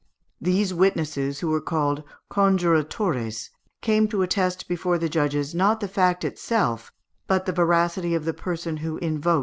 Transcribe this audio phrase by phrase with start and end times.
[0.41, 2.01] These witnesses, who were called
[2.31, 3.51] conjuratores,
[3.83, 6.91] came to attest before the judges not the fact itself,
[7.27, 9.39] but the veracity of the person who invoked their testimony.